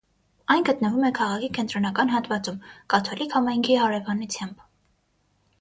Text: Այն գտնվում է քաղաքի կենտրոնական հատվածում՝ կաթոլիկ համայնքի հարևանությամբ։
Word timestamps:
Այն 0.53 0.63
գտնվում 0.69 1.03
է 1.09 1.11
քաղաքի 1.19 1.49
կենտրոնական 1.57 2.11
հատվածում՝ 2.15 2.57
կաթոլիկ 2.95 3.37
համայնքի 3.39 3.79
հարևանությամբ։ 3.85 4.69